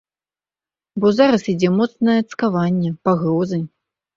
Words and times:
Бо 1.03 1.11
зараз 1.17 1.45
ідзе 1.53 1.69
моцнае 1.77 2.17
цкаванне, 2.31 2.91
пагрозы. 3.07 3.65